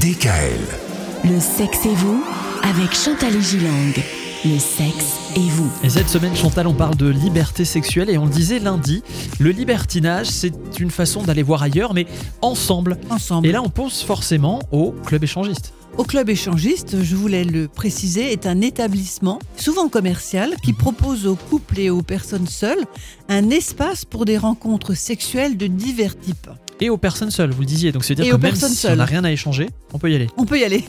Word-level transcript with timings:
DKL. 0.00 0.58
Le 1.24 1.38
sexe 1.38 1.84
et 1.84 1.94
vous 1.94 2.24
avec 2.62 2.94
Chantal 2.94 3.38
Gilang. 3.42 3.92
Le 4.42 4.58
sexe 4.58 5.18
et 5.36 5.50
vous. 5.50 5.70
Et 5.84 5.90
cette 5.90 6.08
semaine, 6.08 6.34
Chantal, 6.34 6.66
on 6.66 6.72
parle 6.72 6.96
de 6.96 7.08
liberté 7.08 7.66
sexuelle 7.66 8.08
et 8.08 8.16
on 8.16 8.24
le 8.24 8.30
disait 8.30 8.58
lundi, 8.58 9.02
le 9.38 9.50
libertinage, 9.50 10.28
c'est 10.28 10.54
une 10.80 10.90
façon 10.90 11.22
d'aller 11.22 11.42
voir 11.42 11.62
ailleurs, 11.62 11.92
mais 11.92 12.06
ensemble. 12.40 12.96
Ensemble. 13.10 13.46
Et 13.46 13.52
là, 13.52 13.60
on 13.60 13.68
pense 13.68 14.02
forcément 14.02 14.60
au 14.70 14.92
club 14.92 15.24
échangiste. 15.24 15.74
Au 15.98 16.04
club 16.04 16.30
échangiste, 16.30 17.02
je 17.02 17.14
voulais 17.14 17.44
le 17.44 17.68
préciser, 17.68 18.32
est 18.32 18.46
un 18.46 18.62
établissement, 18.62 19.40
souvent 19.58 19.88
commercial, 19.88 20.54
qui 20.62 20.72
propose 20.72 21.26
aux 21.26 21.36
couples 21.36 21.78
et 21.78 21.90
aux 21.90 22.02
personnes 22.02 22.46
seules 22.46 22.84
un 23.28 23.50
espace 23.50 24.06
pour 24.06 24.24
des 24.24 24.38
rencontres 24.38 24.94
sexuelles 24.94 25.58
de 25.58 25.66
divers 25.66 26.18
types. 26.18 26.48
Et 26.82 26.90
aux 26.90 26.96
personnes 26.96 27.30
seules, 27.30 27.52
vous 27.52 27.60
le 27.60 27.66
disiez. 27.66 27.92
Donc, 27.92 28.02
c'est-à-dire 28.02 28.24
Et 28.24 28.30
que 28.30 28.34
aux 28.34 28.38
même 28.38 28.50
personnes 28.50 28.72
si 28.72 28.88
on 28.88 28.96
n'a 28.96 29.04
rien 29.04 29.22
à 29.22 29.30
échanger, 29.30 29.68
on 29.92 30.00
peut 30.00 30.10
y 30.10 30.16
aller. 30.16 30.26
On 30.36 30.44
peut 30.44 30.58
y 30.58 30.64
aller. 30.64 30.84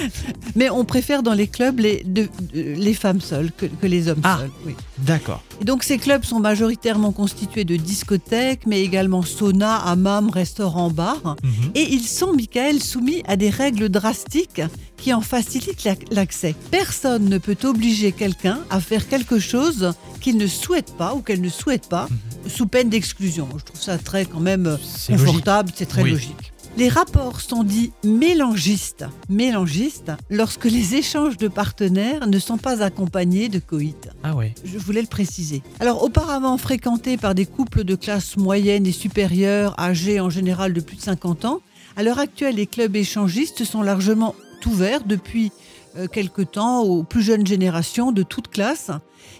Mais 0.56 0.70
on 0.70 0.84
préfère 0.84 1.22
dans 1.22 1.32
les 1.34 1.46
clubs 1.48 1.78
les, 1.78 2.02
de- 2.04 2.28
les 2.54 2.94
femmes 2.94 3.20
seules 3.20 3.50
que, 3.56 3.66
que 3.66 3.86
les 3.86 4.08
hommes 4.08 4.20
Ah. 4.24 4.38
seuls. 4.40 4.50
oui. 4.64 4.74
D'accord. 4.98 5.42
Et 5.60 5.64
donc 5.64 5.82
ces 5.84 5.98
clubs 5.98 6.24
sont 6.24 6.40
majoritairement 6.40 7.12
constitués 7.12 7.64
de 7.64 7.76
discothèques, 7.76 8.66
mais 8.66 8.82
également 8.82 9.22
sauna, 9.22 9.76
hammam, 9.76 10.30
restaurants, 10.30 10.90
bars. 10.90 11.36
Mhm. 11.42 11.70
Et 11.74 11.92
ils 11.94 12.06
sont, 12.06 12.32
Michael, 12.32 12.82
soumis 12.82 13.22
à 13.26 13.36
des 13.36 13.50
règles 13.50 13.88
drastiques 13.88 14.62
qui 14.96 15.12
en 15.12 15.20
facilitent 15.20 15.84
l'ac- 15.84 16.06
l'accès. 16.10 16.54
Personne 16.70 17.28
ne 17.28 17.38
peut 17.38 17.56
obliger 17.64 18.12
quelqu'un 18.12 18.60
à 18.70 18.80
faire 18.80 19.08
quelque 19.08 19.38
chose 19.38 19.92
qu'il 20.20 20.36
ne 20.38 20.46
souhaite 20.46 20.94
pas 20.96 21.14
ou 21.14 21.20
qu'elle 21.20 21.40
ne 21.42 21.48
souhaite 21.48 21.88
pas, 21.88 22.08
sous 22.48 22.66
peine 22.66 22.88
d'exclusion. 22.88 23.48
Je 23.58 23.64
trouve 23.64 23.80
ça 23.80 23.98
très 23.98 24.24
quand 24.24 24.40
même 24.40 24.78
confortable, 25.06 25.70
c'est 25.74 25.86
très 25.86 26.02
Oui. 26.02 26.10
logique. 26.12 26.52
Les 26.76 26.90
rapports 26.90 27.40
sont 27.40 27.64
dits 27.64 27.92
mélangistes, 28.04 29.06
mélangistes 29.30 30.12
lorsque 30.28 30.66
les 30.66 30.94
échanges 30.94 31.38
de 31.38 31.48
partenaires 31.48 32.26
ne 32.26 32.38
sont 32.38 32.58
pas 32.58 32.82
accompagnés 32.82 33.48
de 33.48 33.58
coït. 33.58 34.10
Ah 34.22 34.34
ouais. 34.34 34.54
Je 34.62 34.76
voulais 34.76 35.00
le 35.00 35.06
préciser. 35.06 35.62
Alors, 35.80 36.02
auparavant 36.02 36.58
fréquentés 36.58 37.16
par 37.16 37.34
des 37.34 37.46
couples 37.46 37.82
de 37.82 37.94
classe 37.94 38.36
moyenne 38.36 38.86
et 38.86 38.92
supérieure, 38.92 39.74
âgés 39.80 40.20
en 40.20 40.28
général 40.28 40.74
de 40.74 40.80
plus 40.82 40.96
de 40.96 41.00
50 41.02 41.46
ans, 41.46 41.60
à 41.96 42.02
l'heure 42.02 42.18
actuelle, 42.18 42.56
les 42.56 42.66
clubs 42.66 42.94
échangistes 42.94 43.64
sont 43.64 43.80
largement 43.80 44.34
ouverts 44.66 45.04
depuis 45.06 45.52
quelque 46.12 46.42
temps 46.42 46.82
aux 46.82 47.02
plus 47.02 47.22
jeunes 47.22 47.46
générations 47.46 48.12
de 48.12 48.22
toutes 48.22 48.48
classes. 48.48 48.90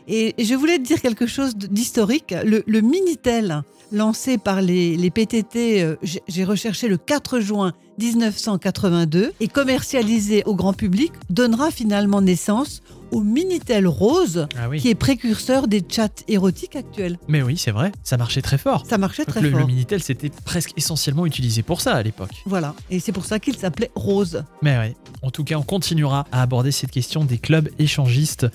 Et, 0.09 0.35
je 0.43 0.55
voulais 0.55 0.79
te 0.79 0.85
dire 0.85 1.01
quelque 1.01 1.27
chose 1.27 1.57
d'historique. 1.57 2.35
Le, 2.45 2.63
le 2.67 2.81
Minitel, 2.81 3.63
lancé 3.93 4.39
par 4.39 4.61
les, 4.63 4.97
les 4.97 5.11
PTT, 5.11 5.83
euh, 5.83 5.97
j'ai 6.29 6.45
recherché 6.45 6.89
le 6.89 6.97
4 6.97 7.41
juin 7.41 7.73
1982 7.99 9.33
et 9.41 9.49
commercialisé 9.49 10.43
au 10.47 10.55
grand 10.55 10.73
public, 10.73 11.13
donnera 11.31 11.71
finalement 11.71 12.21
naissance 12.21 12.83
au 13.13 13.21
Minitel 13.23 13.87
Rose, 13.87 14.49
Ah 14.59 14.69
oui. 14.69 14.81
qui 14.81 14.91
est 14.91 14.95
précurseur 14.97 15.69
des 15.69 15.83
chats 15.89 16.09
érotiques 16.27 16.75
actuels. 16.75 17.19
Mais 17.29 17.41
oui, 17.41 17.57
c'est 17.57 17.71
vrai, 17.71 17.93
ça 18.03 18.17
marchait 18.17 18.43
très 18.43 18.59
fort. 18.59 18.85
Ça 18.87 18.99
marchait 18.99 19.25
très 19.25 19.41
le, 19.41 19.51
le 19.51 19.57
fort. 19.59 19.67
Minitel, 19.67 20.03
c'était 20.03 20.31
presque 20.45 20.73
essentiellement 20.77 21.25
utilisé 21.25 21.63
pour 21.63 21.81
ça 21.81 21.95
à 21.95 22.03
l'époque. 22.03 22.31
Voilà, 22.47 22.75
et 22.91 22.99
c'est 22.99 23.13
pour 23.13 23.25
ça 23.25 23.39
qu'il 23.39 23.57
s'appelait 23.57 23.91
Rose. 23.95 24.43
Mais 24.61 24.77
oui. 24.79 24.97
En 25.23 25.31
tout 25.31 25.45
cas, 25.45 25.57
on 25.57 25.63
continuera 25.63 26.27
à 26.33 26.43
aborder 26.43 26.73
cette 26.73 26.91
question 26.91 27.25
des 27.25 27.39
clubs 27.39 27.69
échangistes 27.79 28.47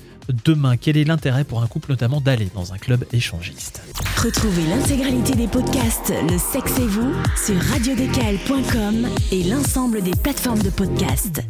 demain. 0.46 0.78
Quel 0.78 0.98
est 0.98 1.04
l'intérêt 1.04 1.44
pour 1.44 1.62
un 1.62 1.68
couple 1.68 1.92
notamment 1.92 2.22
d'aller 2.22 2.50
dans 2.54 2.74
un 2.74 2.78
club 2.78 3.06
échangiste? 3.14 3.82
Retrouvez 4.18 4.66
l'intégralité 4.68 5.34
des 5.36 5.48
podcasts 5.48 6.14
Le 6.30 6.38
sexe 6.38 6.80
et 6.80 6.88
vous 6.88 7.14
sur 7.46 7.56
radiodécal.com 7.72 9.08
et 9.32 9.44
l'ensemble 9.44 10.02
des 10.02 10.12
plateformes 10.12 10.62
de 10.62 10.70
podcasts. 10.70 11.42